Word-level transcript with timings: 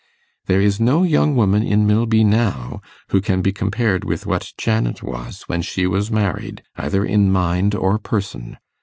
There 0.47 0.59
is 0.59 0.79
no 0.79 1.03
young 1.03 1.35
woman 1.35 1.61
in 1.61 1.85
Milby 1.85 2.23
now 2.23 2.81
who 3.09 3.21
can 3.21 3.43
be 3.43 3.51
compared 3.51 4.03
with 4.03 4.25
what 4.25 4.51
Janet 4.57 5.03
was 5.03 5.43
when 5.43 5.61
she 5.61 5.85
was 5.85 6.09
married, 6.09 6.63
either 6.75 7.05
in 7.05 7.31
mind 7.31 7.75
or 7.75 7.99
person. 7.99 8.57